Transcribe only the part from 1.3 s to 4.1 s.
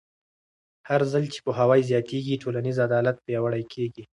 چې پوهاوی زیاتېږي، ټولنیز عدالت پیاوړی کېږي.